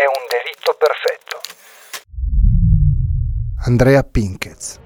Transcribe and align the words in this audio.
È 0.00 0.06
un 0.06 0.24
delitto 0.30 0.76
perfetto. 0.78 1.40
Andrea 3.66 4.02
Pinkez. 4.02 4.80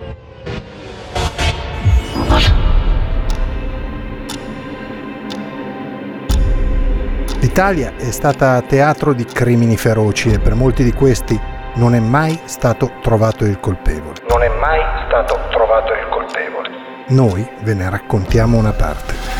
L'Italia 7.40 7.94
è 7.96 8.10
stata 8.10 8.60
teatro 8.62 9.12
di 9.12 9.24
crimini 9.24 9.76
feroci 9.76 10.32
e 10.32 10.40
per 10.40 10.54
molti 10.54 10.82
di 10.82 10.92
questi 10.92 11.40
non 11.74 11.94
è 11.94 12.00
mai 12.00 12.40
stato 12.46 12.90
trovato 13.00 13.44
il 13.44 13.60
colpevole. 13.60 14.20
Non 14.28 14.42
è 14.42 14.48
mai 14.48 14.80
stato 15.06 15.38
trovato 15.50 15.92
il 15.92 16.08
colpevole. 16.08 16.70
Noi 17.08 17.48
ve 17.60 17.74
ne 17.74 17.88
raccontiamo 17.88 18.58
una 18.58 18.72
parte. 18.72 19.33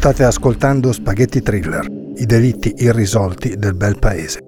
State 0.00 0.24
ascoltando 0.24 0.92
Spaghetti 0.92 1.42
Thriller, 1.42 1.86
i 2.16 2.24
delitti 2.24 2.72
irrisolti 2.78 3.58
del 3.58 3.74
bel 3.74 3.98
paese. 3.98 4.38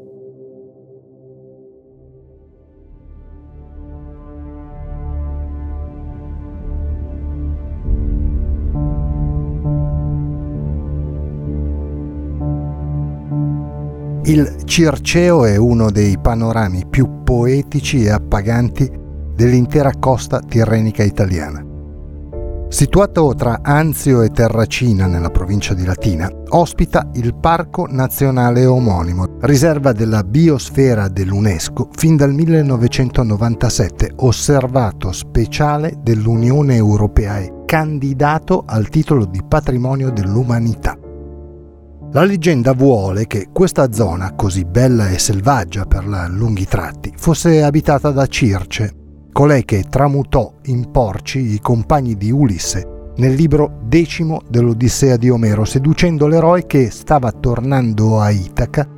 Il 14.24 14.62
Circeo 14.64 15.44
è 15.44 15.56
uno 15.56 15.90
dei 15.90 16.16
panorami 16.18 16.86
più 16.88 17.22
poetici 17.22 18.04
e 18.04 18.10
appaganti 18.10 18.90
dell'intera 19.34 19.92
costa 20.00 20.40
tirrenica 20.40 21.02
italiana. 21.02 21.71
Situato 22.72 23.34
tra 23.34 23.58
Anzio 23.60 24.22
e 24.22 24.30
Terracina, 24.30 25.06
nella 25.06 25.28
provincia 25.28 25.74
di 25.74 25.84
Latina, 25.84 26.26
ospita 26.48 27.10
il 27.12 27.34
Parco 27.34 27.86
Nazionale 27.86 28.64
omonimo, 28.64 29.36
riserva 29.42 29.92
della 29.92 30.24
biosfera 30.24 31.08
dell'UNESCO 31.08 31.90
fin 31.92 32.16
dal 32.16 32.32
1997, 32.32 34.12
osservato 34.16 35.12
speciale 35.12 35.98
dell'Unione 35.98 36.74
Europea 36.74 37.40
e 37.40 37.64
candidato 37.66 38.62
al 38.66 38.88
titolo 38.88 39.26
di 39.26 39.42
Patrimonio 39.46 40.10
dell'Umanità. 40.10 40.96
La 42.12 42.24
leggenda 42.24 42.72
vuole 42.72 43.26
che 43.26 43.48
questa 43.52 43.92
zona, 43.92 44.32
così 44.34 44.64
bella 44.64 45.10
e 45.10 45.18
selvaggia 45.18 45.84
per 45.84 46.06
lunghi 46.06 46.64
tratti, 46.64 47.12
fosse 47.14 47.62
abitata 47.62 48.10
da 48.12 48.26
Circe, 48.26 49.01
colei 49.32 49.64
che 49.64 49.84
tramutò 49.88 50.52
in 50.66 50.90
porci 50.90 51.54
i 51.54 51.60
compagni 51.60 52.16
di 52.16 52.30
Ulisse 52.30 52.92
nel 53.16 53.34
libro 53.34 53.80
decimo 53.82 54.40
dell'Odissea 54.48 55.16
di 55.16 55.28
Omero, 55.28 55.64
seducendo 55.64 56.26
l'eroe 56.26 56.66
che 56.66 56.90
stava 56.90 57.30
tornando 57.30 58.20
a 58.20 58.30
Itaca 58.30 58.88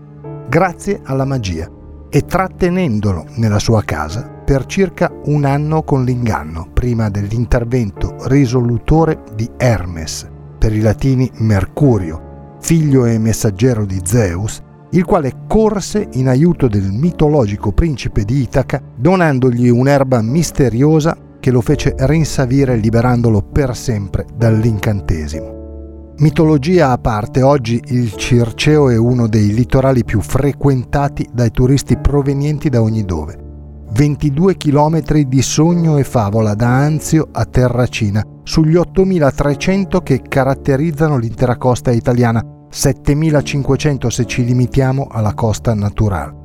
grazie 0.49 1.01
alla 1.05 1.25
magia 1.25 1.69
e 2.09 2.21
trattenendolo 2.21 3.27
nella 3.37 3.59
sua 3.59 3.83
casa 3.83 4.23
per 4.45 4.67
circa 4.67 5.11
un 5.25 5.45
anno 5.45 5.83
con 5.83 6.05
l'inganno, 6.05 6.69
prima 6.73 7.09
dell'intervento 7.09 8.15
risolutore 8.29 9.23
di 9.35 9.51
Hermes, 9.57 10.31
per 10.59 10.73
i 10.73 10.81
latini 10.81 11.29
Mercurio, 11.39 12.57
figlio 12.61 13.05
e 13.05 13.19
messaggero 13.19 13.85
di 13.85 14.01
Zeus, 14.05 14.63
il 14.95 15.05
quale 15.05 15.33
corse 15.49 16.09
in 16.13 16.29
aiuto 16.29 16.69
del 16.69 16.91
mitologico 16.93 17.73
principe 17.73 18.25
di 18.25 18.43
Itaca, 18.43 18.81
donandogli 18.97 19.69
un'erba 19.69 20.23
misteriosa 20.23 21.17
che 21.41 21.51
lo 21.51 21.61
fece 21.61 21.95
rinsavire 21.99 22.77
liberandolo 22.77 23.43
per 23.43 23.77
sempre 23.77 24.25
dall'incantesimo. 24.37 26.13
Mitologia 26.19 26.91
a 26.91 26.99
parte, 26.99 27.43
oggi 27.43 27.83
il 27.89 28.15
Circeo 28.15 28.89
è 28.89 28.97
uno 28.97 29.27
dei 29.27 29.53
litorali 29.53 30.05
più 30.05 30.21
frequentati 30.21 31.29
dai 31.33 31.51
turisti 31.51 31.99
provenienti 31.99 32.69
da 32.69 32.81
ogni 32.81 33.05
dove. 33.05 33.37
22 33.91 34.57
km 34.57 35.01
di 35.27 35.43
sogno 35.43 35.99
e 35.99 36.05
favola 36.05 36.55
da 36.55 36.69
Anzio 36.69 37.29
a 37.33 37.45
Terracina, 37.45 38.25
sugli 38.45 38.77
8300 38.77 40.01
che 40.03 40.23
caratterizzano 40.23 41.17
l'intera 41.17 41.57
costa 41.57 41.91
italiana, 41.91 42.54
7500 42.75 44.11
se 44.11 44.25
ci 44.25 44.45
limitiamo 44.45 45.07
alla 45.09 45.33
costa 45.33 45.75
naturale. 45.75 46.43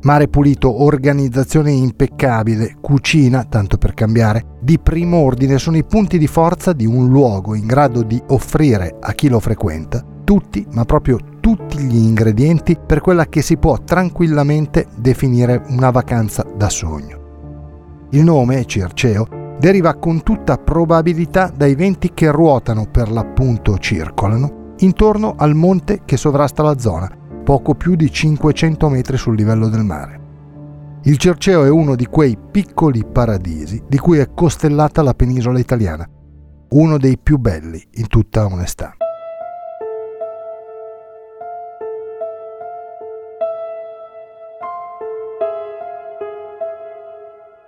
Mare 0.00 0.26
pulito, 0.28 0.82
organizzazione 0.82 1.70
impeccabile, 1.70 2.76
cucina, 2.80 3.44
tanto 3.44 3.76
per 3.76 3.92
cambiare, 3.92 4.56
di 4.60 4.78
primo 4.78 5.18
ordine 5.18 5.58
sono 5.58 5.76
i 5.76 5.84
punti 5.84 6.16
di 6.16 6.26
forza 6.26 6.72
di 6.72 6.86
un 6.86 7.08
luogo 7.08 7.54
in 7.54 7.66
grado 7.66 8.02
di 8.02 8.20
offrire 8.28 8.96
a 8.98 9.12
chi 9.12 9.28
lo 9.28 9.38
frequenta 9.38 10.02
tutti, 10.24 10.66
ma 10.72 10.84
proprio 10.84 11.18
tutti 11.40 11.78
gli 11.78 11.96
ingredienti 11.96 12.76
per 12.84 13.00
quella 13.00 13.26
che 13.26 13.42
si 13.42 13.58
può 13.58 13.78
tranquillamente 13.84 14.86
definire 14.96 15.62
una 15.68 15.90
vacanza 15.90 16.44
da 16.56 16.68
sogno. 16.68 18.08
Il 18.10 18.24
nome, 18.24 18.64
Circeo, 18.64 19.28
deriva 19.60 19.94
con 19.94 20.22
tutta 20.22 20.56
probabilità 20.56 21.52
dai 21.54 21.74
venti 21.74 22.12
che 22.14 22.30
ruotano 22.30 22.86
per 22.90 23.10
l'appunto 23.10 23.78
circolano 23.78 24.55
intorno 24.78 25.34
al 25.36 25.54
monte 25.54 26.02
che 26.04 26.16
sovrasta 26.16 26.62
la 26.62 26.78
zona, 26.78 27.10
poco 27.44 27.74
più 27.74 27.94
di 27.94 28.10
500 28.10 28.88
metri 28.88 29.16
sul 29.16 29.36
livello 29.36 29.68
del 29.68 29.84
mare. 29.84 30.24
Il 31.04 31.18
Cerceo 31.18 31.64
è 31.64 31.70
uno 31.70 31.94
di 31.94 32.06
quei 32.06 32.36
piccoli 32.36 33.04
paradisi 33.04 33.82
di 33.86 33.96
cui 33.96 34.18
è 34.18 34.32
costellata 34.34 35.02
la 35.02 35.14
penisola 35.14 35.58
italiana, 35.58 36.06
uno 36.70 36.98
dei 36.98 37.16
più 37.16 37.38
belli 37.38 37.80
in 37.92 38.08
tutta 38.08 38.44
onestà. 38.44 38.92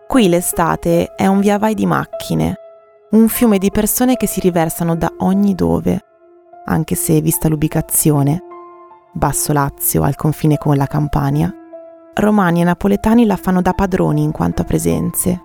Qui 0.09 0.29
l'estate 0.29 1.13
è 1.15 1.27
un 1.27 1.39
via 1.39 1.59
vai 1.59 1.75
di 1.75 1.87
macchine, 1.87 2.57
un 3.11 3.29
fiume 3.29 3.59
di 3.59 3.71
persone 3.71 4.17
che 4.17 4.27
si 4.27 4.41
riversano 4.41 4.97
da 4.97 5.13
ogni 5.19 5.55
dove 5.55 6.01
anche 6.69 6.95
se 6.95 7.21
vista 7.21 7.49
l'ubicazione, 7.49 8.43
Basso 9.13 9.53
Lazio 9.53 10.03
al 10.03 10.15
confine 10.15 10.59
con 10.59 10.77
la 10.77 10.87
Campania, 10.87 11.53
romani 12.15 12.61
e 12.61 12.65
napoletani 12.65 13.25
la 13.25 13.37
fanno 13.37 13.63
da 13.63 13.73
padroni 13.73 14.23
in 14.23 14.33
quanto 14.33 14.63
a 14.63 14.65
presenze. 14.65 15.43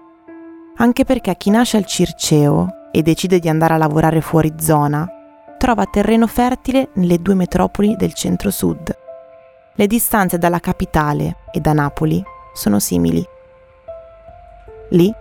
Anche 0.78 1.06
perché 1.06 1.36
chi 1.38 1.50
nasce 1.50 1.78
al 1.78 1.86
Circeo 1.86 2.90
e 2.92 3.02
decide 3.02 3.40
di 3.40 3.48
andare 3.48 3.74
a 3.74 3.78
lavorare 3.78 4.22
fuori 4.22 4.54
zona 4.60 5.08
trova 5.58 5.86
terreno 5.86 6.28
fertile 6.28 6.90
nelle 6.96 7.22
due 7.22 7.36
metropoli 7.36 7.96
del 7.96 8.14
centro-sud. 8.14 8.98
Le 9.76 9.88
distanze 9.88 10.38
dalla 10.38 10.60
capitale 10.60 11.38
e 11.52 11.62
da 11.62 11.74
Napoli 11.74 12.22
sono 12.54 12.80
simili. 12.80 13.26
Lì, 14.90 15.12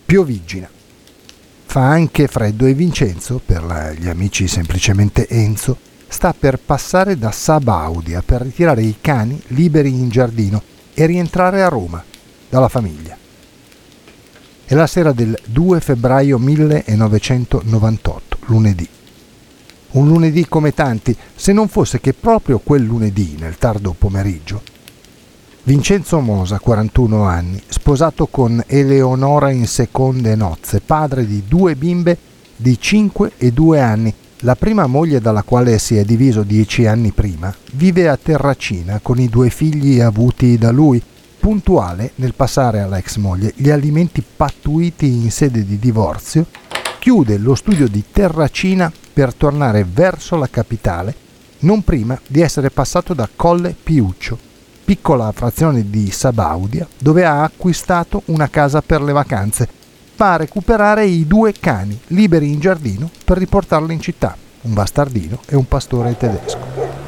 Piovigina. 0.05 0.69
Fa 1.65 1.89
anche 1.89 2.27
freddo 2.27 2.65
e 2.65 2.73
Vincenzo, 2.73 3.39
per 3.45 3.95
gli 3.97 4.09
amici 4.09 4.49
semplicemente 4.49 5.27
Enzo, 5.29 5.77
sta 6.09 6.33
per 6.37 6.59
passare 6.59 7.17
da 7.17 7.31
Sabaudia 7.31 8.21
per 8.21 8.41
ritirare 8.41 8.81
i 8.81 8.97
cani 8.99 9.41
liberi 9.47 9.89
in 9.91 10.09
giardino 10.09 10.61
e 10.93 11.05
rientrare 11.05 11.61
a 11.63 11.69
Roma 11.69 12.03
dalla 12.49 12.69
famiglia. 12.69 13.17
È 14.65 14.75
la 14.75 14.87
sera 14.87 15.11
del 15.11 15.37
2 15.45 15.79
febbraio 15.79 16.37
1998, 16.37 18.37
lunedì. 18.47 18.87
Un 19.91 20.07
lunedì 20.07 20.45
come 20.47 20.73
tanti, 20.73 21.15
se 21.35 21.53
non 21.53 21.69
fosse 21.69 21.99
che 21.99 22.13
proprio 22.13 22.59
quel 22.59 22.83
lunedì, 22.83 23.35
nel 23.39 23.57
tardo 23.57 23.95
pomeriggio, 23.97 24.61
Vincenzo 25.63 26.19
Mosa, 26.21 26.59
41 26.59 27.23
anni, 27.23 27.61
sposato 27.67 28.27
con 28.27 28.63
Eleonora 28.67 29.51
in 29.51 29.67
seconde 29.67 30.35
nozze, 30.35 30.79
padre 30.79 31.27
di 31.27 31.43
due 31.45 31.75
bimbe 31.75 32.17
di 32.55 32.79
5 32.79 33.33
e 33.37 33.51
2 33.51 33.81
anni, 33.81 34.13
la 34.41 34.55
prima 34.55 34.87
moglie 34.87 35.19
dalla 35.19 35.43
quale 35.43 35.77
si 35.77 35.97
è 35.97 36.05
diviso 36.05 36.43
dieci 36.43 36.85
anni 36.85 37.11
prima, 37.11 37.53
vive 37.73 38.07
a 38.07 38.15
Terracina 38.15 39.01
con 39.01 39.19
i 39.19 39.27
due 39.27 39.49
figli 39.49 39.99
avuti 39.99 40.57
da 40.57 40.71
lui, 40.71 41.03
puntuale 41.47 42.11
nel 42.15 42.33
passare 42.33 42.81
alla 42.81 42.97
ex 42.97 43.15
moglie 43.15 43.53
gli 43.55 43.69
alimenti 43.69 44.21
pattuiti 44.21 45.05
in 45.05 45.31
sede 45.31 45.63
di 45.63 45.79
divorzio, 45.79 46.45
chiude 46.99 47.37
lo 47.37 47.55
studio 47.55 47.87
di 47.87 48.03
Terracina 48.11 48.91
per 49.13 49.33
tornare 49.33 49.85
verso 49.89 50.35
la 50.35 50.49
capitale, 50.49 51.15
non 51.59 51.85
prima 51.85 52.19
di 52.27 52.41
essere 52.41 52.69
passato 52.69 53.13
da 53.13 53.29
Colle 53.33 53.73
Piuccio, 53.81 54.37
piccola 54.83 55.31
frazione 55.31 55.89
di 55.89 56.11
Sabaudia, 56.11 56.85
dove 56.97 57.23
ha 57.23 57.43
acquistato 57.43 58.23
una 58.25 58.49
casa 58.49 58.81
per 58.81 59.01
le 59.01 59.13
vacanze. 59.13 59.69
Va 60.17 60.33
a 60.33 60.37
recuperare 60.37 61.05
i 61.05 61.25
due 61.25 61.53
cani 61.53 61.97
liberi 62.07 62.51
in 62.51 62.59
giardino 62.59 63.09
per 63.23 63.37
riportarli 63.37 63.93
in 63.93 64.01
città, 64.01 64.35
un 64.63 64.73
bastardino 64.73 65.39
e 65.47 65.55
un 65.55 65.65
pastore 65.65 66.17
tedesco. 66.17 67.06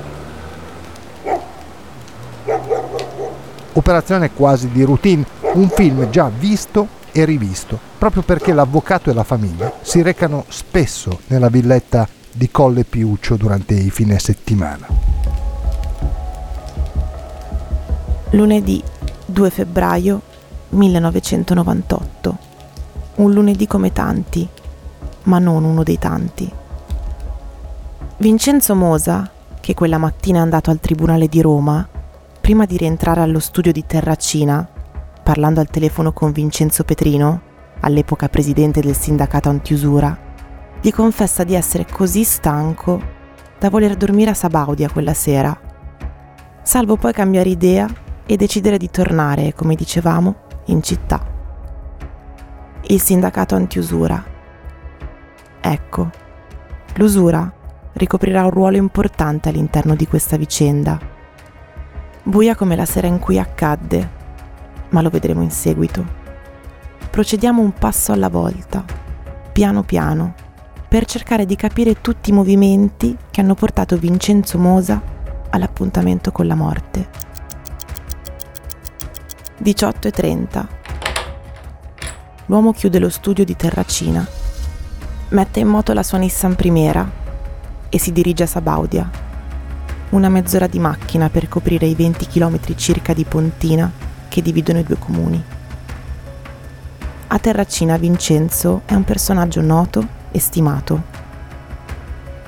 Operazione 3.73 4.31
quasi 4.31 4.69
di 4.69 4.83
routine, 4.83 5.25
un 5.53 5.69
film 5.69 6.09
già 6.09 6.29
visto 6.35 6.87
e 7.11 7.25
rivisto, 7.25 7.79
proprio 7.97 8.23
perché 8.23 8.53
l'avvocato 8.53 9.09
e 9.09 9.13
la 9.13 9.23
famiglia 9.23 9.71
si 9.81 10.01
recano 10.01 10.45
spesso 10.47 11.19
nella 11.27 11.49
villetta 11.49 12.07
di 12.31 12.49
Colle 12.51 12.83
Piuccio 12.83 13.35
durante 13.35 13.73
i 13.73 13.89
fine 13.89 14.17
settimana. 14.19 14.87
Lunedì 18.31 18.83
2 19.25 19.49
febbraio 19.49 20.21
1998. 20.69 22.37
Un 23.15 23.33
lunedì 23.33 23.67
come 23.67 23.91
tanti, 23.91 24.47
ma 25.23 25.39
non 25.39 25.63
uno 25.63 25.83
dei 25.83 25.97
tanti. 25.97 26.51
Vincenzo 28.17 28.75
Mosa, 28.75 29.29
che 29.59 29.73
quella 29.73 29.97
mattina 29.97 30.39
è 30.39 30.41
andato 30.41 30.69
al 30.71 30.79
Tribunale 30.79 31.27
di 31.27 31.41
Roma, 31.41 31.87
prima 32.49 32.65
di 32.65 32.77
rientrare 32.77 33.21
allo 33.21 33.37
studio 33.37 33.71
di 33.71 33.85
Terracina, 33.85 34.67
parlando 35.21 35.59
al 35.59 35.69
telefono 35.69 36.13
con 36.13 36.31
Vincenzo 36.31 36.83
Petrino, 36.83 37.41
all'epoca 37.81 38.27
presidente 38.27 38.81
del 38.81 38.95
sindacato 38.95 39.49
antiusura, 39.49 40.17
gli 40.81 40.91
confessa 40.91 41.43
di 41.43 41.53
essere 41.53 41.85
così 41.85 42.23
stanco 42.23 42.99
da 43.59 43.69
voler 43.69 43.95
dormire 43.95 44.31
a 44.31 44.33
Sabaudia 44.33 44.89
quella 44.89 45.13
sera, 45.13 45.55
salvo 46.63 46.95
poi 46.95 47.13
cambiare 47.13 47.49
idea 47.49 47.87
e 48.25 48.35
decidere 48.35 48.79
di 48.79 48.89
tornare, 48.89 49.53
come 49.53 49.75
dicevamo, 49.75 50.35
in 50.65 50.81
città. 50.81 51.23
Il 52.87 52.99
sindacato 52.99 53.53
antiusura. 53.53 54.25
Ecco, 55.61 56.09
l'usura 56.95 57.53
ricoprirà 57.93 58.43
un 58.43 58.49
ruolo 58.49 58.77
importante 58.77 59.49
all'interno 59.49 59.93
di 59.93 60.07
questa 60.07 60.35
vicenda. 60.35 61.08
Buia 62.29 62.53
come 62.53 62.75
la 62.75 62.85
sera 62.85 63.07
in 63.07 63.17
cui 63.17 63.39
accadde, 63.39 64.07
ma 64.89 65.01
lo 65.01 65.09
vedremo 65.09 65.41
in 65.41 65.49
seguito. 65.49 66.05
Procediamo 67.09 67.59
un 67.59 67.73
passo 67.73 68.11
alla 68.11 68.29
volta, 68.29 68.85
piano 69.51 69.81
piano, 69.81 70.35
per 70.87 71.05
cercare 71.05 71.47
di 71.47 71.55
capire 71.55 72.01
tutti 72.01 72.29
i 72.29 72.33
movimenti 72.33 73.17
che 73.31 73.41
hanno 73.41 73.55
portato 73.55 73.97
Vincenzo 73.97 74.59
Mosa 74.59 75.01
all'appuntamento 75.49 76.31
con 76.31 76.45
la 76.45 76.53
morte. 76.53 77.09
18.30. 79.63 80.67
L'uomo 82.45 82.73
chiude 82.73 82.99
lo 82.99 83.09
studio 83.09 83.43
di 83.43 83.55
Terracina, 83.55 84.23
mette 85.29 85.59
in 85.61 85.67
moto 85.67 85.93
la 85.93 86.03
sua 86.03 86.19
Nissan 86.19 86.53
Primera 86.53 87.09
e 87.89 87.97
si 87.97 88.11
dirige 88.11 88.43
a 88.43 88.45
Sabaudia. 88.45 89.28
Una 90.09 90.29
mezz'ora 90.29 90.65
di 90.65 90.79
macchina 90.79 91.29
per 91.29 91.47
coprire 91.47 91.85
i 91.85 91.93
20 91.93 92.25
km 92.25 92.59
circa 92.75 93.13
di 93.13 93.25
pontina 93.25 93.91
che 94.27 94.41
dividono 94.41 94.79
i 94.79 94.83
due 94.83 94.97
comuni. 94.97 95.43
A 97.27 97.37
Terracina 97.37 97.95
Vincenzo 97.97 98.81
è 98.85 98.95
un 98.95 99.03
personaggio 99.03 99.61
noto 99.61 100.07
e 100.31 100.39
stimato. 100.39 101.03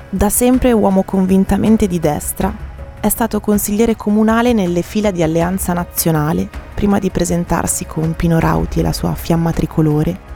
Da 0.09 0.29
sempre 0.31 0.71
uomo 0.71 1.03
convintamente 1.03 1.85
di 1.85 1.99
destra, 1.99 2.51
è 2.99 3.09
stato 3.09 3.39
consigliere 3.39 3.95
comunale 3.95 4.53
nelle 4.53 4.81
fila 4.81 5.11
di 5.11 5.21
Alleanza 5.21 5.73
Nazionale 5.73 6.49
prima 6.73 6.97
di 6.97 7.11
presentarsi 7.11 7.85
con 7.85 8.15
Pino 8.15 8.39
Rauti 8.39 8.79
e 8.79 8.83
la 8.83 8.93
sua 8.93 9.13
fiamma 9.13 9.51
tricolore 9.51 10.29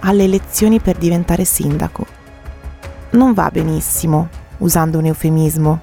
alle 0.00 0.22
elezioni 0.22 0.78
per 0.78 0.96
diventare 0.96 1.44
sindaco. 1.44 2.06
Non 3.10 3.32
va 3.34 3.50
benissimo, 3.50 4.28
usando 4.58 4.98
un 4.98 5.06
eufemismo, 5.06 5.80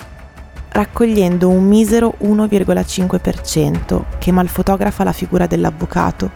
raccogliendo 0.76 1.48
un 1.48 1.64
misero 1.64 2.16
1,5% 2.22 4.04
che 4.20 4.32
malfotografa 4.34 5.06
la 5.06 5.14
figura 5.14 5.48
dell'avvocato, 5.48 6.30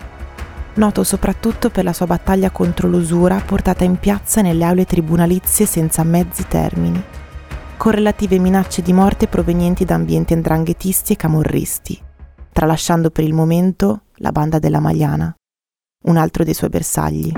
noto 0.75 1.03
soprattutto 1.03 1.69
per 1.69 1.84
la 1.84 1.91
sua 1.91 2.05
battaglia 2.05 2.50
contro 2.50 2.88
l'usura 2.88 3.41
portata 3.46 3.84
in 3.84 3.98
piazza 3.98 4.41
nelle 4.41 4.63
aule 4.63 4.86
tribunalizie 4.86 5.65
senza 5.65 6.03
mezzi 6.03 6.48
termini, 6.48 7.03
con 7.75 7.91
relative 7.91 8.39
minacce 8.39 8.81
di 8.81 8.93
morte 8.93 9.27
provenienti 9.27 9.84
da 9.84 9.96
ambienti 9.96 10.31
andranghetisti 10.34 11.13
e 11.13 11.15
camorristi 11.17 12.01
tralasciando 12.51 13.10
per 13.10 13.24
il 13.24 13.34
momento 13.34 14.03
la 14.15 14.31
banda 14.31 14.60
della 14.60 14.81
Magliana, 14.81 15.34
un 16.05 16.17
altro 16.17 16.43
dei 16.43 16.53
suoi 16.53 16.69
bersagli. 16.69 17.31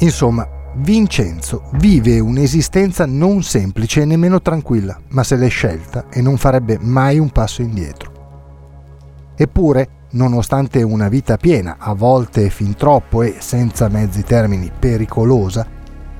Insomma, 0.00 0.48
Vincenzo 0.76 1.64
vive 1.72 2.20
un'esistenza 2.20 3.04
non 3.04 3.42
semplice 3.42 4.02
e 4.02 4.04
nemmeno 4.04 4.40
tranquilla, 4.40 4.96
ma 5.08 5.24
se 5.24 5.34
l'è 5.34 5.48
scelta 5.48 6.06
e 6.08 6.22
non 6.22 6.36
farebbe 6.36 6.78
mai 6.80 7.18
un 7.18 7.30
passo 7.30 7.62
indietro. 7.62 8.12
Eppure, 9.34 9.88
nonostante 10.12 10.82
una 10.82 11.08
vita 11.08 11.36
piena, 11.36 11.76
a 11.78 11.94
volte 11.94 12.48
fin 12.48 12.76
troppo 12.76 13.22
e 13.22 13.36
senza 13.40 13.88
mezzi 13.88 14.22
termini 14.22 14.70
pericolosa, 14.76 15.66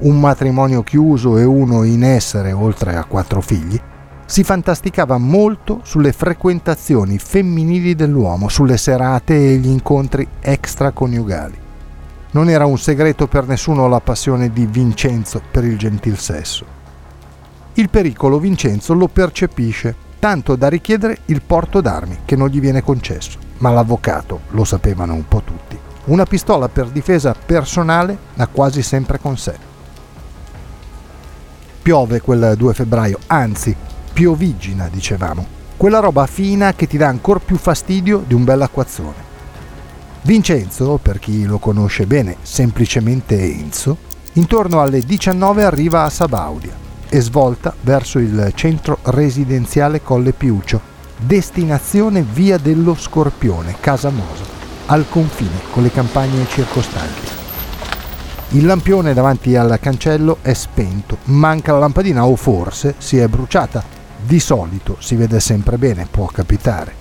un 0.00 0.18
matrimonio 0.18 0.82
chiuso 0.82 1.38
e 1.38 1.44
uno 1.44 1.84
in 1.84 2.02
essere 2.02 2.50
oltre 2.52 2.96
a 2.96 3.04
quattro 3.04 3.40
figli, 3.40 3.80
si 4.26 4.42
fantasticava 4.42 5.18
molto 5.18 5.80
sulle 5.84 6.12
frequentazioni 6.12 7.18
femminili 7.18 7.94
dell'uomo, 7.94 8.48
sulle 8.48 8.76
serate 8.76 9.34
e 9.34 9.56
gli 9.56 9.68
incontri 9.68 10.26
extraconiugali. 10.40 11.66
Non 12.30 12.50
era 12.50 12.66
un 12.66 12.78
segreto 12.78 13.26
per 13.26 13.46
nessuno 13.46 13.88
la 13.88 14.00
passione 14.00 14.52
di 14.52 14.66
Vincenzo 14.66 15.40
per 15.50 15.64
il 15.64 15.78
gentil 15.78 16.18
sesso. 16.18 16.64
Il 17.74 17.88
pericolo 17.88 18.38
Vincenzo 18.38 18.92
lo 18.92 19.08
percepisce, 19.08 19.94
tanto 20.18 20.54
da 20.54 20.68
richiedere 20.68 21.20
il 21.26 21.40
porto 21.40 21.80
d'armi 21.80 22.18
che 22.24 22.36
non 22.36 22.48
gli 22.48 22.60
viene 22.60 22.82
concesso. 22.82 23.38
Ma 23.58 23.70
l'avvocato, 23.70 24.40
lo 24.50 24.64
sapevano 24.64 25.14
un 25.14 25.26
po' 25.26 25.42
tutti, 25.42 25.78
una 26.06 26.24
pistola 26.24 26.68
per 26.68 26.88
difesa 26.88 27.34
personale 27.34 28.16
ha 28.36 28.46
quasi 28.46 28.82
sempre 28.82 29.18
con 29.18 29.38
sé. 29.38 29.54
Piove 31.80 32.20
quel 32.20 32.54
2 32.56 32.74
febbraio, 32.74 33.18
anzi, 33.28 33.74
piovigina, 34.12 34.88
dicevamo. 34.92 35.46
Quella 35.76 36.00
roba 36.00 36.26
fina 36.26 36.74
che 36.74 36.86
ti 36.86 36.98
dà 36.98 37.08
ancora 37.08 37.38
più 37.38 37.56
fastidio 37.56 38.22
di 38.26 38.34
un 38.34 38.44
bel 38.44 38.60
acquazzone. 38.60 39.27
Vincenzo, 40.28 40.98
per 41.00 41.18
chi 41.20 41.46
lo 41.46 41.56
conosce 41.56 42.04
bene, 42.04 42.36
semplicemente 42.42 43.40
Enzo, 43.40 43.96
intorno 44.34 44.82
alle 44.82 45.00
19 45.00 45.64
arriva 45.64 46.04
a 46.04 46.10
Sabaudia 46.10 46.76
e 47.08 47.18
svolta 47.22 47.74
verso 47.80 48.18
il 48.18 48.52
centro 48.54 48.98
residenziale 49.04 50.02
Colle 50.02 50.34
Piuccio, 50.34 50.82
destinazione 51.16 52.20
via 52.20 52.58
dello 52.58 52.94
Scorpione, 52.94 53.76
Casa 53.80 54.10
Mosa, 54.10 54.44
al 54.88 55.06
confine 55.08 55.62
con 55.70 55.82
le 55.82 55.90
campagne 55.90 56.46
circostanti. 56.46 57.28
Il 58.50 58.66
lampione 58.66 59.14
davanti 59.14 59.56
al 59.56 59.78
cancello 59.80 60.40
è 60.42 60.52
spento, 60.52 61.16
manca 61.24 61.72
la 61.72 61.78
lampadina 61.78 62.26
o 62.26 62.36
forse 62.36 62.96
si 62.98 63.16
è 63.16 63.26
bruciata. 63.28 63.82
Di 64.26 64.40
solito 64.40 64.98
si 64.98 65.14
vede 65.14 65.40
sempre 65.40 65.78
bene, 65.78 66.06
può 66.10 66.26
capitare. 66.26 66.97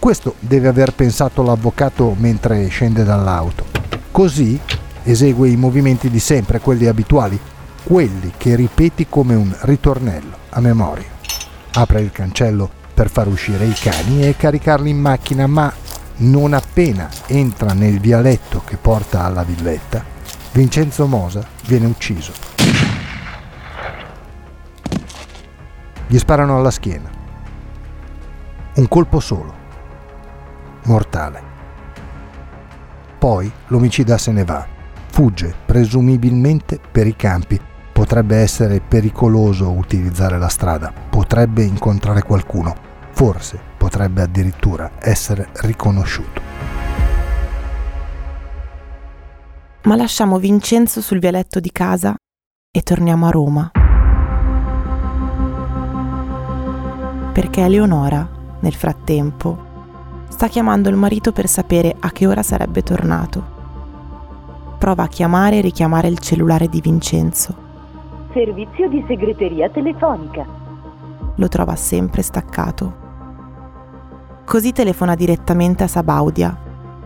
Questo 0.00 0.36
deve 0.40 0.66
aver 0.66 0.94
pensato 0.94 1.42
l'avvocato 1.42 2.16
mentre 2.18 2.66
scende 2.68 3.04
dall'auto. 3.04 3.66
Così 4.10 4.58
esegue 5.02 5.50
i 5.50 5.56
movimenti 5.56 6.08
di 6.08 6.18
sempre, 6.18 6.58
quelli 6.58 6.86
abituali, 6.86 7.38
quelli 7.82 8.32
che 8.38 8.56
ripeti 8.56 9.06
come 9.10 9.34
un 9.34 9.54
ritornello 9.60 10.36
a 10.48 10.60
memoria. 10.60 11.04
Apre 11.74 12.00
il 12.00 12.12
cancello 12.12 12.70
per 12.94 13.10
far 13.10 13.28
uscire 13.28 13.66
i 13.66 13.74
cani 13.74 14.26
e 14.26 14.36
caricarli 14.36 14.88
in 14.88 14.98
macchina, 14.98 15.46
ma 15.46 15.70
non 16.16 16.54
appena 16.54 17.10
entra 17.26 17.74
nel 17.74 18.00
vialetto 18.00 18.62
che 18.64 18.78
porta 18.78 19.24
alla 19.24 19.42
villetta, 19.42 20.02
Vincenzo 20.52 21.06
Mosa 21.06 21.46
viene 21.66 21.84
ucciso. 21.84 22.32
Gli 26.06 26.18
sparano 26.18 26.56
alla 26.56 26.70
schiena. 26.70 27.10
Un 28.76 28.88
colpo 28.88 29.20
solo. 29.20 29.59
Mortale. 30.84 31.42
Poi 33.18 33.50
l'omicida 33.66 34.16
se 34.16 34.32
ne 34.32 34.44
va. 34.44 34.66
Fugge, 35.10 35.54
presumibilmente 35.66 36.80
per 36.90 37.06
i 37.06 37.16
campi, 37.16 37.60
potrebbe 37.92 38.36
essere 38.36 38.80
pericoloso 38.80 39.70
utilizzare 39.70 40.38
la 40.38 40.48
strada, 40.48 40.92
potrebbe 41.10 41.62
incontrare 41.62 42.22
qualcuno, 42.22 42.74
forse 43.10 43.60
potrebbe 43.76 44.22
addirittura 44.22 44.92
essere 44.98 45.48
riconosciuto. 45.54 46.40
Ma 49.82 49.96
lasciamo 49.96 50.38
Vincenzo 50.38 51.00
sul 51.00 51.18
vialetto 51.18 51.60
di 51.60 51.70
casa 51.72 52.14
e 52.70 52.82
torniamo 52.82 53.26
a 53.26 53.30
Roma. 53.30 53.70
Perché 57.32 57.64
Eleonora, 57.64 58.28
nel 58.60 58.74
frattempo, 58.74 59.69
sta 60.30 60.48
chiamando 60.48 60.88
il 60.88 60.96
marito 60.96 61.32
per 61.32 61.46
sapere 61.46 61.94
a 62.00 62.10
che 62.10 62.26
ora 62.26 62.42
sarebbe 62.42 62.82
tornato. 62.82 63.58
Prova 64.78 65.02
a 65.02 65.08
chiamare 65.08 65.58
e 65.58 65.60
richiamare 65.60 66.08
il 66.08 66.18
cellulare 66.18 66.68
di 66.68 66.80
Vincenzo 66.80 67.68
Servizio 68.32 68.88
di 68.88 69.04
segreteria 69.08 69.68
telefonica. 69.70 70.46
Lo 71.34 71.48
trova 71.48 71.74
sempre 71.74 72.22
staccato. 72.22 73.08
Così 74.44 74.70
telefona 74.70 75.16
direttamente 75.16 75.82
a 75.82 75.88
Sabaudia. 75.88 76.56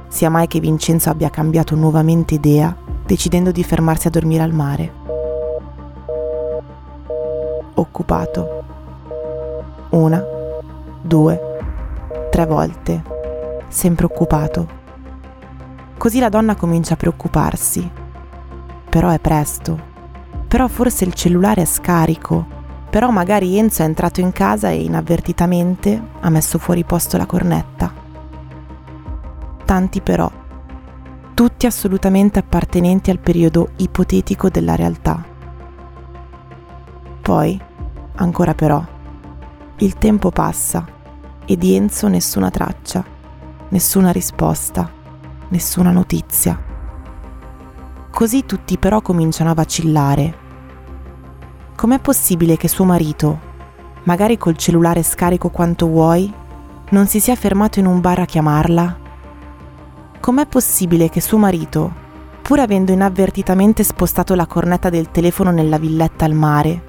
Sia 0.08 0.28
mai 0.28 0.46
che 0.48 0.60
Vincenzo 0.60 1.08
abbia 1.08 1.30
cambiato 1.30 1.74
nuovamente 1.76 2.34
idea, 2.34 2.76
decidendo 3.06 3.52
di 3.52 3.64
fermarsi 3.64 4.06
a 4.06 4.10
dormire 4.10 4.42
al 4.42 4.52
mare. 4.52 4.92
Occupato. 7.72 8.64
Una, 9.90 10.22
due, 11.00 11.40
tre 12.30 12.44
volte. 12.44 13.13
Sempre 13.74 14.06
occupato. 14.06 14.68
Così 15.98 16.20
la 16.20 16.28
donna 16.28 16.54
comincia 16.54 16.94
a 16.94 16.96
preoccuparsi. 16.96 17.90
Però 18.88 19.10
è 19.10 19.18
presto 19.18 19.92
però 20.54 20.68
forse 20.68 21.04
il 21.04 21.14
cellulare 21.14 21.62
è 21.62 21.64
scarico, 21.64 22.46
però 22.88 23.10
magari 23.10 23.58
Enzo 23.58 23.82
è 23.82 23.86
entrato 23.86 24.20
in 24.20 24.30
casa 24.30 24.68
e 24.68 24.84
inavvertitamente 24.84 26.00
ha 26.20 26.30
messo 26.30 26.58
fuori 26.58 26.84
posto 26.84 27.16
la 27.16 27.26
cornetta. 27.26 27.92
Tanti 29.64 30.00
però, 30.00 30.30
tutti 31.34 31.66
assolutamente 31.66 32.38
appartenenti 32.38 33.10
al 33.10 33.18
periodo 33.18 33.70
ipotetico 33.78 34.48
della 34.48 34.76
realtà. 34.76 35.24
Poi, 37.20 37.60
ancora 38.14 38.54
però, 38.54 38.80
il 39.78 39.94
tempo 39.98 40.30
passa 40.30 40.86
e 41.44 41.56
di 41.56 41.74
Enzo 41.74 42.06
nessuna 42.06 42.50
traccia, 42.50 43.04
nessuna 43.74 44.12
risposta, 44.12 44.88
nessuna 45.48 45.90
notizia. 45.90 46.56
Così 48.08 48.46
tutti 48.46 48.78
però 48.78 49.02
cominciano 49.02 49.50
a 49.50 49.54
vacillare 49.54 50.42
Com'è 51.74 51.98
possibile 51.98 52.56
che 52.56 52.68
suo 52.68 52.84
marito, 52.84 53.40
magari 54.04 54.38
col 54.38 54.56
cellulare 54.56 55.02
scarico 55.02 55.48
quanto 55.48 55.88
vuoi, 55.88 56.32
non 56.90 57.08
si 57.08 57.18
sia 57.18 57.34
fermato 57.34 57.80
in 57.80 57.86
un 57.86 58.00
bar 58.00 58.20
a 58.20 58.24
chiamarla? 58.26 58.98
Com'è 60.20 60.46
possibile 60.46 61.08
che 61.08 61.20
suo 61.20 61.38
marito, 61.38 61.92
pur 62.42 62.60
avendo 62.60 62.92
inavvertitamente 62.92 63.82
spostato 63.82 64.36
la 64.36 64.46
cornetta 64.46 64.88
del 64.88 65.10
telefono 65.10 65.50
nella 65.50 65.78
villetta 65.78 66.24
al 66.24 66.34
mare, 66.34 66.82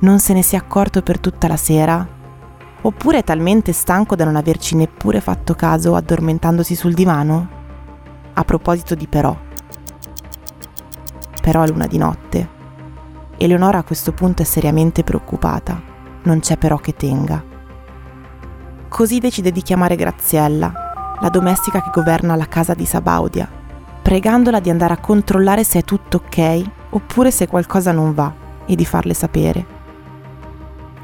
non 0.00 0.20
se 0.20 0.34
ne 0.34 0.42
sia 0.42 0.60
accorto 0.60 1.02
per 1.02 1.18
tutta 1.18 1.48
la 1.48 1.56
sera? 1.56 2.17
Oppure 2.88 3.18
è 3.18 3.22
talmente 3.22 3.72
stanco 3.72 4.16
da 4.16 4.24
non 4.24 4.34
averci 4.34 4.74
neppure 4.74 5.20
fatto 5.20 5.54
caso 5.54 5.94
addormentandosi 5.94 6.74
sul 6.74 6.94
divano? 6.94 7.48
A 8.32 8.44
proposito 8.44 8.94
di 8.94 9.06
però. 9.06 9.36
Però 11.42 11.60
a 11.60 11.66
luna 11.66 11.86
di 11.86 11.98
notte 11.98 12.48
Eleonora 13.36 13.76
a 13.76 13.82
questo 13.82 14.12
punto 14.12 14.40
è 14.40 14.46
seriamente 14.46 15.04
preoccupata, 15.04 15.78
non 16.22 16.40
c'è 16.40 16.56
però 16.56 16.78
che 16.78 16.94
tenga. 16.94 17.44
Così 18.88 19.18
decide 19.18 19.52
di 19.52 19.60
chiamare 19.60 19.94
Graziella, 19.94 20.72
la 21.20 21.28
domestica 21.28 21.82
che 21.82 21.90
governa 21.92 22.36
la 22.36 22.48
casa 22.48 22.72
di 22.72 22.86
Sabaudia, 22.86 23.46
pregandola 24.00 24.60
di 24.60 24.70
andare 24.70 24.94
a 24.94 24.98
controllare 24.98 25.62
se 25.62 25.80
è 25.80 25.84
tutto 25.84 26.22
ok 26.24 26.62
oppure 26.88 27.30
se 27.30 27.48
qualcosa 27.48 27.92
non 27.92 28.14
va 28.14 28.32
e 28.64 28.74
di 28.74 28.86
farle 28.86 29.12
sapere. 29.12 29.66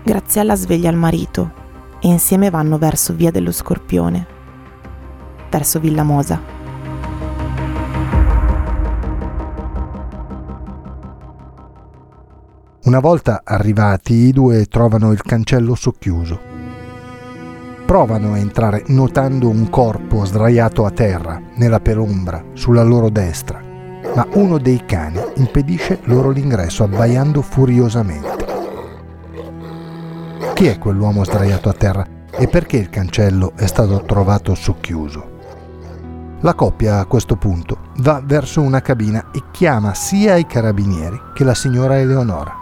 Graziella 0.02 0.56
sveglia 0.56 0.88
il 0.88 0.96
marito 0.96 1.62
e 2.04 2.08
insieme 2.08 2.50
vanno 2.50 2.76
verso 2.76 3.14
via 3.14 3.30
dello 3.30 3.50
Scorpione, 3.50 4.26
verso 5.48 5.80
Villa 5.80 6.02
Mosa. 6.02 6.38
Una 12.82 13.00
volta 13.00 13.40
arrivati, 13.42 14.12
i 14.12 14.32
due 14.32 14.66
trovano 14.66 15.12
il 15.12 15.22
cancello 15.22 15.74
socchiuso. 15.74 16.38
Provano 17.86 18.34
a 18.34 18.38
entrare 18.38 18.82
notando 18.88 19.48
un 19.48 19.70
corpo 19.70 20.26
sdraiato 20.26 20.84
a 20.84 20.90
terra, 20.90 21.40
nella 21.54 21.80
penombra, 21.80 22.44
sulla 22.52 22.82
loro 22.82 23.08
destra, 23.08 23.62
ma 24.14 24.26
uno 24.34 24.58
dei 24.58 24.84
cani 24.84 25.20
impedisce 25.36 26.00
loro 26.02 26.28
l'ingresso 26.28 26.84
abbaiando 26.84 27.40
furiosamente. 27.40 28.43
Chi 30.54 30.66
è 30.66 30.78
quell'uomo 30.78 31.24
sdraiato 31.24 31.68
a 31.68 31.72
terra 31.72 32.06
e 32.30 32.46
perché 32.46 32.76
il 32.76 32.88
cancello 32.88 33.54
è 33.56 33.66
stato 33.66 34.04
trovato 34.04 34.54
socchiuso? 34.54 35.32
La 36.42 36.54
coppia 36.54 37.00
a 37.00 37.06
questo 37.06 37.34
punto 37.34 37.78
va 37.96 38.22
verso 38.24 38.60
una 38.60 38.80
cabina 38.80 39.32
e 39.32 39.42
chiama 39.50 39.94
sia 39.94 40.36
i 40.36 40.46
carabinieri 40.46 41.20
che 41.34 41.42
la 41.42 41.54
signora 41.54 41.98
Eleonora. 41.98 42.54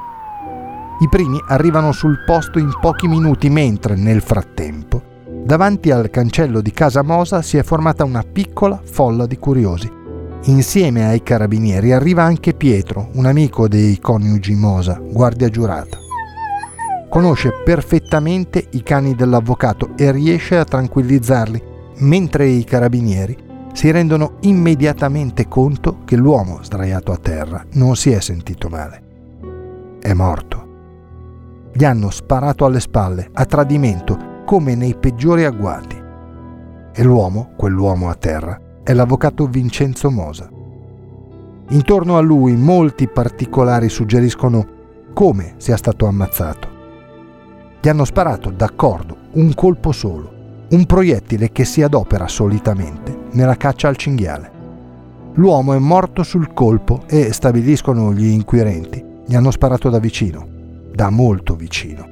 I 1.00 1.08
primi 1.10 1.38
arrivano 1.48 1.92
sul 1.92 2.24
posto 2.24 2.58
in 2.58 2.72
pochi 2.80 3.06
minuti 3.08 3.50
mentre, 3.50 3.94
nel 3.94 4.22
frattempo, 4.22 5.02
davanti 5.44 5.90
al 5.90 6.08
cancello 6.08 6.62
di 6.62 6.70
Casa 6.70 7.02
Mosa 7.02 7.42
si 7.42 7.58
è 7.58 7.62
formata 7.62 8.04
una 8.04 8.22
piccola 8.22 8.80
folla 8.82 9.26
di 9.26 9.36
curiosi. 9.36 9.92
Insieme 10.44 11.04
ai 11.04 11.22
carabinieri 11.22 11.92
arriva 11.92 12.22
anche 12.22 12.54
Pietro, 12.54 13.10
un 13.12 13.26
amico 13.26 13.68
dei 13.68 13.98
coniugi 14.00 14.54
Mosa, 14.54 14.98
guardia 14.98 15.50
giurata. 15.50 16.01
Conosce 17.12 17.52
perfettamente 17.62 18.68
i 18.70 18.82
cani 18.82 19.14
dell'avvocato 19.14 19.90
e 19.98 20.10
riesce 20.10 20.56
a 20.56 20.64
tranquillizzarli, 20.64 21.62
mentre 21.98 22.46
i 22.46 22.64
carabinieri 22.64 23.36
si 23.74 23.90
rendono 23.90 24.36
immediatamente 24.40 25.46
conto 25.46 25.98
che 26.06 26.16
l'uomo 26.16 26.62
sdraiato 26.62 27.12
a 27.12 27.18
terra 27.18 27.66
non 27.72 27.96
si 27.96 28.12
è 28.12 28.20
sentito 28.22 28.70
male. 28.70 29.02
È 30.00 30.10
morto. 30.14 30.68
Gli 31.74 31.84
hanno 31.84 32.08
sparato 32.08 32.64
alle 32.64 32.80
spalle, 32.80 33.28
a 33.34 33.44
tradimento, 33.44 34.44
come 34.46 34.74
nei 34.74 34.94
peggiori 34.94 35.44
agguati. 35.44 36.02
E 36.94 37.02
l'uomo, 37.02 37.52
quell'uomo 37.58 38.08
a 38.08 38.14
terra, 38.14 38.58
è 38.82 38.94
l'avvocato 38.94 39.46
Vincenzo 39.48 40.10
Mosa. 40.10 40.48
Intorno 41.68 42.16
a 42.16 42.22
lui 42.22 42.56
molti 42.56 43.06
particolari 43.06 43.90
suggeriscono 43.90 44.66
come 45.12 45.56
sia 45.58 45.76
stato 45.76 46.06
ammazzato. 46.06 46.71
Gli 47.82 47.88
hanno 47.88 48.04
sparato, 48.04 48.50
d'accordo, 48.50 49.16
un 49.32 49.52
colpo 49.54 49.90
solo, 49.90 50.66
un 50.70 50.86
proiettile 50.86 51.50
che 51.50 51.64
si 51.64 51.82
adopera 51.82 52.28
solitamente 52.28 53.22
nella 53.32 53.56
caccia 53.56 53.88
al 53.88 53.96
cinghiale. 53.96 54.50
L'uomo 55.34 55.72
è 55.72 55.78
morto 55.78 56.22
sul 56.22 56.52
colpo 56.52 57.02
e, 57.08 57.32
stabiliscono 57.32 58.12
gli 58.12 58.26
inquirenti, 58.26 59.04
gli 59.26 59.34
hanno 59.34 59.50
sparato 59.50 59.90
da 59.90 59.98
vicino, 59.98 60.46
da 60.94 61.10
molto 61.10 61.56
vicino. 61.56 62.08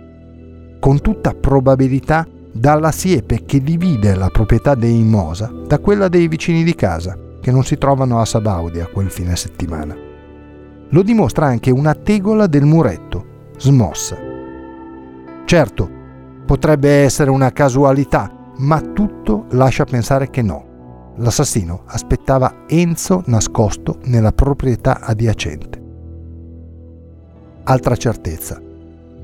Con 0.80 1.00
tutta 1.00 1.34
probabilità 1.34 2.26
dalla 2.52 2.90
siepe 2.90 3.44
che 3.44 3.62
divide 3.62 4.16
la 4.16 4.28
proprietà 4.28 4.74
dei 4.74 5.00
Mosa 5.04 5.52
da 5.68 5.78
quella 5.78 6.08
dei 6.08 6.26
vicini 6.26 6.64
di 6.64 6.74
casa, 6.74 7.16
che 7.40 7.52
non 7.52 7.62
si 7.62 7.78
trovano 7.78 8.18
a 8.18 8.24
Sabaudia 8.24 8.88
quel 8.88 9.08
fine 9.08 9.36
settimana. 9.36 9.94
Lo 10.88 11.02
dimostra 11.02 11.46
anche 11.46 11.70
una 11.70 11.94
tegola 11.94 12.48
del 12.48 12.64
muretto, 12.64 13.24
smossa. 13.56 14.29
Certo, 15.50 15.90
potrebbe 16.46 17.02
essere 17.02 17.28
una 17.28 17.50
casualità, 17.50 18.52
ma 18.58 18.80
tutto 18.80 19.46
lascia 19.50 19.82
pensare 19.82 20.30
che 20.30 20.42
no. 20.42 21.14
L'assassino 21.16 21.82
aspettava 21.86 22.66
Enzo 22.68 23.24
nascosto 23.26 23.98
nella 24.04 24.30
proprietà 24.30 25.00
adiacente. 25.00 25.82
Altra 27.64 27.96
certezza. 27.96 28.62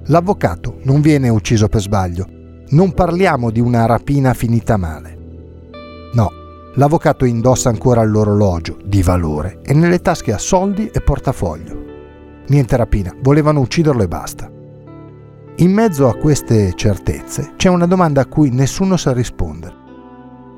L'avvocato 0.07 0.81
non 0.83 1.01
viene 1.01 1.29
ucciso 1.29 1.69
per 1.69 1.83
sbaglio. 1.83 2.27
Non 2.71 2.93
parliamo 2.93 3.53
di 3.53 3.61
una 3.61 3.87
rapina 3.87 4.35
finita 4.35 4.77
male. 4.77 5.19
No, 6.13 6.31
l'avvocato 6.75 7.25
indossa 7.25 7.69
ancora 7.69 8.03
l'orologio 8.03 8.79
di 8.85 9.01
valore 9.01 9.61
e 9.63 9.75
nelle 9.75 10.01
tasche 10.01 10.33
ha 10.33 10.39
soldi 10.39 10.91
e 10.93 11.01
portafoglio. 11.01 11.85
Niente 12.49 12.77
rapina, 12.77 13.15
volevano 13.23 13.61
ucciderlo 13.61 14.03
e 14.03 14.09
basta. 14.09 14.55
In 15.59 15.73
mezzo 15.73 16.07
a 16.07 16.15
queste 16.15 16.75
certezze 16.75 17.53
c'è 17.57 17.71
una 17.71 17.87
domanda 17.87 18.21
a 18.21 18.27
cui 18.27 18.51
nessuno 18.51 18.99
sa 18.99 19.15
rispondere. 19.15 19.75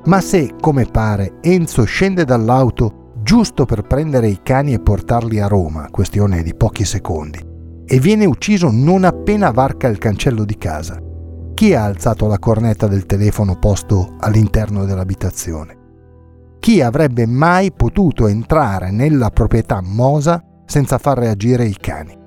Ma 0.03 0.19
se, 0.19 0.55
come 0.59 0.83
pare, 0.87 1.35
Enzo 1.39 1.85
scende 1.85 2.25
dall'auto 2.25 3.13
giusto 3.23 3.63
per 3.63 3.83
prendere 3.83 4.27
i 4.27 4.41
cani 4.43 4.73
e 4.73 4.81
portarli 4.81 5.39
a 5.39 5.47
Roma, 5.47 5.87
questione 5.89 6.43
di 6.43 6.53
pochi 6.53 6.83
secondi, 6.83 7.39
e 7.85 7.99
viene 7.99 8.25
ucciso 8.25 8.71
non 8.73 9.05
appena 9.05 9.51
varca 9.51 9.87
il 9.87 9.99
cancello 9.99 10.43
di 10.43 10.57
casa, 10.57 11.01
chi 11.53 11.73
ha 11.73 11.85
alzato 11.85 12.27
la 12.27 12.37
cornetta 12.37 12.87
del 12.87 13.05
telefono 13.05 13.57
posto 13.57 14.15
all'interno 14.19 14.83
dell'abitazione? 14.83 15.77
Chi 16.59 16.81
avrebbe 16.81 17.25
mai 17.25 17.71
potuto 17.71 18.27
entrare 18.27 18.91
nella 18.91 19.29
proprietà 19.29 19.79
Mosa 19.81 20.43
senza 20.65 20.97
far 20.97 21.19
reagire 21.19 21.63
i 21.63 21.77
cani? 21.77 22.17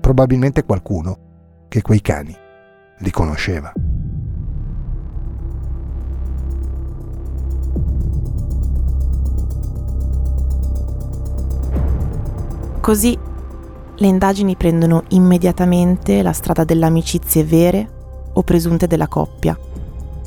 Probabilmente 0.00 0.64
qualcuno 0.64 1.18
che 1.74 1.82
quei 1.82 2.00
cani 2.00 2.32
li 2.98 3.10
conosceva. 3.10 3.72
Così 12.80 13.18
le 13.96 14.06
indagini 14.06 14.54
prendono 14.54 15.02
immediatamente 15.08 16.22
la 16.22 16.32
strada 16.32 16.62
delle 16.62 16.84
amicizie 16.84 17.42
vere 17.42 17.88
o 18.34 18.42
presunte 18.44 18.86
della 18.86 19.08
coppia, 19.08 19.58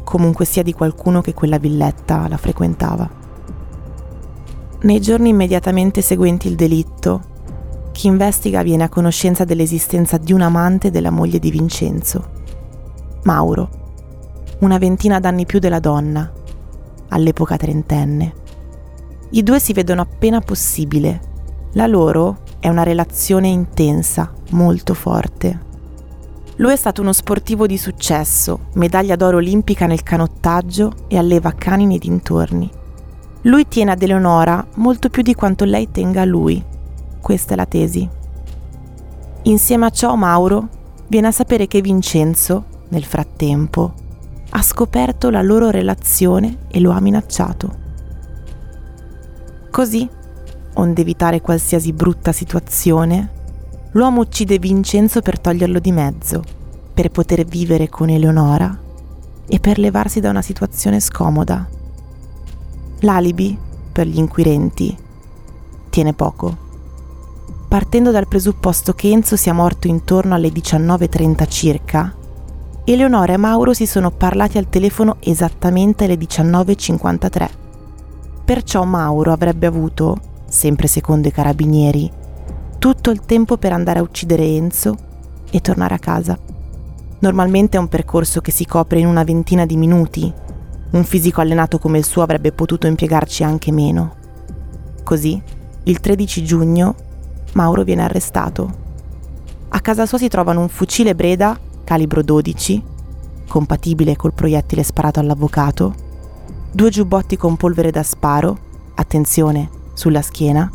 comunque 0.03 0.43
sia 0.43 0.63
di 0.63 0.73
qualcuno 0.73 1.21
che 1.21 1.33
quella 1.33 1.59
villetta 1.59 2.27
la 2.27 2.35
frequentava. 2.35 3.09
Nei 4.81 4.99
giorni 4.99 5.29
immediatamente 5.29 6.01
seguenti 6.01 6.49
il 6.49 6.55
delitto, 6.55 7.35
chi 7.97 8.05
investiga 8.05 8.61
viene 8.61 8.83
a 8.83 8.89
conoscenza 8.89 9.43
dell'esistenza 9.43 10.19
di 10.19 10.31
un 10.31 10.41
amante 10.41 10.91
della 10.91 11.09
moglie 11.09 11.39
di 11.39 11.49
Vincenzo, 11.49 12.29
Mauro, 13.23 13.69
una 14.59 14.77
ventina 14.77 15.19
d'anni 15.19 15.47
più 15.47 15.57
della 15.57 15.79
donna, 15.79 16.31
all'epoca 17.09 17.57
trentenne. 17.57 18.33
I 19.31 19.41
due 19.41 19.59
si 19.59 19.73
vedono 19.73 20.01
appena 20.01 20.41
possibile. 20.41 21.21
La 21.73 21.87
loro 21.87 22.41
è 22.59 22.69
una 22.69 22.83
relazione 22.83 23.47
intensa, 23.47 24.31
molto 24.51 24.93
forte. 24.93 25.59
Lui 26.57 26.73
è 26.73 26.75
stato 26.75 27.01
uno 27.01 27.13
sportivo 27.13 27.65
di 27.65 27.79
successo, 27.79 28.67
medaglia 28.73 29.15
d'oro 29.15 29.37
olimpica 29.37 29.87
nel 29.87 30.03
canottaggio 30.03 30.93
e 31.07 31.17
alleva 31.17 31.51
cani 31.53 31.87
nei 31.87 31.97
dintorni. 31.97 32.69
Lui 33.41 33.67
tiene 33.67 33.89
ad 33.89 34.03
Eleonora 34.03 34.63
molto 34.75 35.09
più 35.09 35.23
di 35.23 35.33
quanto 35.33 35.65
lei 35.65 35.89
tenga 35.89 36.21
a 36.21 36.25
lui 36.25 36.75
questa 37.19 37.53
è 37.53 37.55
la 37.55 37.65
tesi. 37.65 38.07
Insieme 39.43 39.85
a 39.85 39.89
ciò 39.89 40.15
Mauro 40.15 40.67
viene 41.07 41.27
a 41.27 41.31
sapere 41.31 41.67
che 41.67 41.81
Vincenzo, 41.81 42.65
nel 42.89 43.05
frattempo, 43.05 43.93
ha 44.49 44.61
scoperto 44.61 45.29
la 45.29 45.41
loro 45.41 45.69
relazione 45.69 46.57
e 46.67 46.79
lo 46.79 46.91
ha 46.91 46.99
minacciato. 46.99 47.85
Così, 49.71 50.09
onde 50.73 51.01
evitare 51.01 51.41
qualsiasi 51.41 51.93
brutta 51.93 52.31
situazione, 52.31 53.31
l'uomo 53.91 54.21
uccide 54.21 54.59
Vincenzo 54.59 55.21
per 55.21 55.39
toglierlo 55.39 55.79
di 55.79 55.91
mezzo, 55.91 56.43
per 56.93 57.09
poter 57.09 57.45
vivere 57.45 57.89
con 57.89 58.09
Eleonora 58.09 58.77
e 59.47 59.59
per 59.59 59.77
levarsi 59.77 60.19
da 60.19 60.29
una 60.29 60.41
situazione 60.41 60.99
scomoda. 60.99 61.67
L'alibi, 63.01 63.57
per 63.91 64.07
gli 64.07 64.17
inquirenti, 64.17 64.97
tiene 65.89 66.13
poco 66.13 66.65
partendo 67.67 68.11
dal 68.11 68.27
presupposto 68.27 68.93
che 68.93 69.09
Enzo 69.09 69.35
sia 69.35 69.53
morto 69.53 69.87
intorno 69.87 70.35
alle 70.35 70.49
19.30 70.49 71.47
circa, 71.49 72.15
Eleonora 72.85 73.33
e 73.33 73.37
Mauro 73.37 73.73
si 73.73 73.85
sono 73.85 74.11
parlati 74.11 74.57
al 74.57 74.69
telefono 74.69 75.17
esattamente 75.19 76.05
alle 76.05 76.15
19.53. 76.15 77.49
Perciò 78.45 78.85
Mauro 78.85 79.33
avrebbe 79.33 79.67
avuto, 79.67 80.17
sempre 80.47 80.87
secondo 80.87 81.27
i 81.27 81.31
carabinieri, 81.31 82.09
tutto 82.79 83.09
il 83.09 83.25
tempo 83.25 83.57
per 83.57 83.73
andare 83.73 83.99
a 83.99 84.03
uccidere 84.03 84.45
Enzo 84.45 84.95
e 85.51 85.59
tornare 85.59 85.95
a 85.95 85.99
casa. 85.99 86.39
Normalmente 87.19 87.75
è 87.75 87.79
un 87.79 87.89
percorso 87.89 88.39
che 88.39 88.51
si 88.51 88.65
copre 88.65 88.99
in 88.99 89.07
una 89.07 89.25
ventina 89.25 89.65
di 89.65 89.75
minuti. 89.75 90.31
Un 90.91 91.03
fisico 91.03 91.41
allenato 91.41 91.79
come 91.79 91.97
il 91.97 92.05
suo 92.05 92.21
avrebbe 92.21 92.53
potuto 92.53 92.87
impiegarci 92.87 93.43
anche 93.43 93.73
meno. 93.73 94.15
Così, 95.03 95.41
il 95.83 95.99
13 95.99 96.43
giugno, 96.45 96.95
Mauro 97.53 97.83
viene 97.83 98.03
arrestato. 98.03 98.85
A 99.69 99.79
casa 99.79 100.05
sua 100.05 100.17
si 100.17 100.27
trovano 100.27 100.61
un 100.61 100.69
fucile 100.69 101.15
Breda 101.15 101.57
calibro 101.87 102.21
12, 102.21 102.83
compatibile 103.47 104.17
col 104.17 104.33
proiettile 104.33 104.83
sparato 104.83 105.21
all'avvocato, 105.21 105.93
due 106.69 106.89
giubbotti 106.89 107.37
con 107.37 107.55
polvere 107.55 107.91
da 107.91 108.03
sparo, 108.03 108.57
attenzione, 108.95 109.69
sulla 109.93 110.21
schiena, 110.21 110.69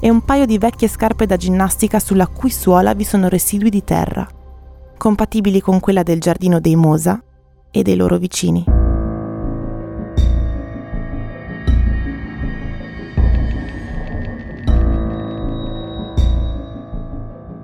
e 0.00 0.10
un 0.10 0.24
paio 0.24 0.46
di 0.46 0.58
vecchie 0.58 0.88
scarpe 0.88 1.26
da 1.26 1.36
ginnastica 1.36 2.00
sulla 2.00 2.26
cui 2.26 2.50
suola 2.50 2.94
vi 2.94 3.04
sono 3.04 3.28
residui 3.28 3.70
di 3.70 3.84
terra, 3.84 4.26
compatibili 4.96 5.60
con 5.60 5.78
quella 5.78 6.02
del 6.02 6.20
giardino 6.20 6.58
dei 6.58 6.74
Mosa 6.74 7.22
e 7.70 7.82
dei 7.82 7.94
loro 7.94 8.18
vicini. 8.18 8.79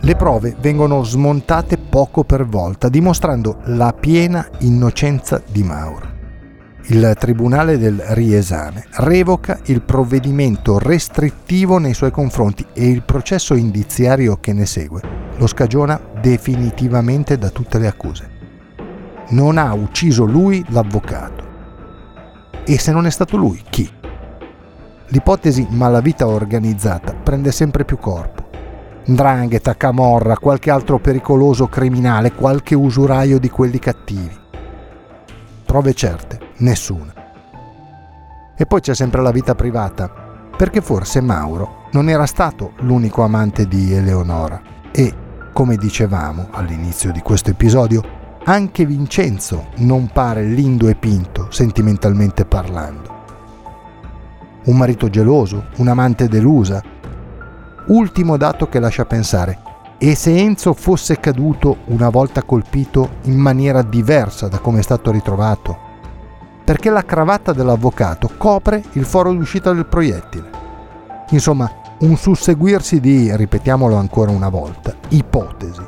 Le 0.06 0.14
prove 0.14 0.54
vengono 0.60 1.02
smontate 1.02 1.78
poco 1.78 2.22
per 2.22 2.46
volta, 2.46 2.88
dimostrando 2.88 3.58
la 3.64 3.92
piena 3.92 4.48
innocenza 4.60 5.42
di 5.50 5.64
Mauro. 5.64 6.14
Il 6.84 7.16
Tribunale 7.18 7.76
del 7.76 8.00
riesame 8.10 8.84
revoca 8.98 9.58
il 9.64 9.82
provvedimento 9.82 10.78
restrittivo 10.78 11.78
nei 11.78 11.92
suoi 11.92 12.12
confronti 12.12 12.64
e 12.72 12.88
il 12.88 13.02
processo 13.02 13.54
indiziario 13.54 14.38
che 14.38 14.52
ne 14.52 14.64
segue 14.64 15.00
lo 15.38 15.48
scagiona 15.48 16.00
definitivamente 16.20 17.36
da 17.36 17.50
tutte 17.50 17.80
le 17.80 17.88
accuse. 17.88 18.30
Non 19.30 19.58
ha 19.58 19.74
ucciso 19.74 20.24
lui 20.24 20.64
l'avvocato. 20.68 21.44
E 22.64 22.78
se 22.78 22.92
non 22.92 23.06
è 23.06 23.10
stato 23.10 23.36
lui, 23.36 23.60
chi? 23.68 23.90
L'ipotesi 25.08 25.66
malavita 25.68 26.28
organizzata 26.28 27.12
prende 27.12 27.50
sempre 27.50 27.84
più 27.84 27.98
corpo 27.98 28.45
Ndrangheta, 29.08 29.76
Camorra, 29.76 30.36
qualche 30.36 30.70
altro 30.70 30.98
pericoloso 30.98 31.68
criminale, 31.68 32.32
qualche 32.32 32.74
usuraio 32.74 33.38
di 33.38 33.48
quelli 33.48 33.78
cattivi. 33.78 34.36
Prove 35.64 35.94
certe, 35.94 36.40
nessuna. 36.58 37.14
E 38.56 38.66
poi 38.66 38.80
c'è 38.80 38.94
sempre 38.94 39.22
la 39.22 39.30
vita 39.30 39.54
privata, 39.54 40.10
perché 40.56 40.80
forse 40.80 41.20
Mauro 41.20 41.84
non 41.92 42.08
era 42.08 42.26
stato 42.26 42.72
l'unico 42.78 43.22
amante 43.22 43.68
di 43.68 43.92
Eleonora 43.92 44.60
e, 44.90 45.14
come 45.52 45.76
dicevamo 45.76 46.48
all'inizio 46.50 47.12
di 47.12 47.20
questo 47.20 47.50
episodio, 47.50 48.02
anche 48.44 48.84
Vincenzo 48.86 49.68
non 49.76 50.10
pare 50.12 50.44
lindo 50.44 50.88
e 50.88 50.96
pinto, 50.96 51.46
sentimentalmente 51.50 52.44
parlando. 52.44 53.14
Un 54.64 54.76
marito 54.76 55.08
geloso, 55.08 55.66
un'amante 55.76 56.26
delusa. 56.26 56.82
Ultimo 57.86 58.36
dato 58.36 58.68
che 58.68 58.80
lascia 58.80 59.04
pensare, 59.04 59.58
e 59.98 60.16
se 60.16 60.36
Enzo 60.36 60.74
fosse 60.74 61.20
caduto 61.20 61.78
una 61.86 62.08
volta 62.08 62.42
colpito 62.42 63.18
in 63.22 63.38
maniera 63.38 63.82
diversa 63.82 64.48
da 64.48 64.58
come 64.58 64.80
è 64.80 64.82
stato 64.82 65.12
ritrovato? 65.12 65.78
Perché 66.64 66.90
la 66.90 67.04
cravatta 67.04 67.52
dell'avvocato 67.52 68.32
copre 68.36 68.82
il 68.94 69.04
foro 69.04 69.32
d'uscita 69.32 69.72
del 69.72 69.86
proiettile. 69.86 70.50
Insomma, 71.30 71.70
un 72.00 72.16
susseguirsi 72.16 72.98
di, 72.98 73.34
ripetiamolo 73.36 73.94
ancora 73.94 74.32
una 74.32 74.48
volta, 74.48 74.92
ipotesi, 75.10 75.82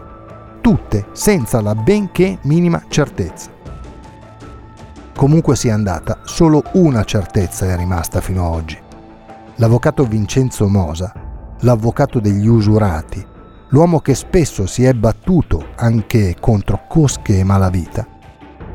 tutte 0.60 1.06
senza 1.12 1.60
la 1.60 1.74
benché 1.74 2.38
minima 2.42 2.80
certezza. 2.86 3.50
Comunque 5.16 5.56
sia 5.56 5.74
andata, 5.74 6.20
solo 6.22 6.62
una 6.74 7.02
certezza 7.02 7.66
è 7.66 7.76
rimasta 7.76 8.20
fino 8.20 8.46
ad 8.46 8.54
oggi. 8.54 8.78
L'avvocato 9.56 10.04
Vincenzo 10.04 10.68
Mosa, 10.68 11.12
l'avvocato 11.60 12.20
degli 12.20 12.46
usurati, 12.46 13.24
l'uomo 13.68 14.00
che 14.00 14.14
spesso 14.14 14.66
si 14.66 14.84
è 14.84 14.92
battuto 14.92 15.68
anche 15.76 16.36
contro 16.38 16.82
cosche 16.88 17.38
e 17.38 17.44
malavita, 17.44 18.06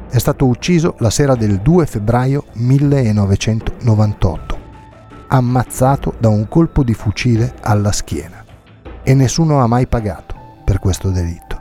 è 0.09 0.17
stato 0.19 0.45
ucciso 0.45 0.95
la 0.99 1.09
sera 1.09 1.35
del 1.35 1.59
2 1.59 1.85
febbraio 1.85 2.45
1998, 2.53 4.59
ammazzato 5.27 6.13
da 6.19 6.29
un 6.29 6.47
colpo 6.47 6.83
di 6.83 6.93
fucile 6.93 7.55
alla 7.61 7.91
schiena 7.91 8.43
e 9.01 9.13
nessuno 9.13 9.59
ha 9.59 9.67
mai 9.67 9.87
pagato 9.87 10.35
per 10.63 10.79
questo 10.79 11.09
delitto. 11.09 11.52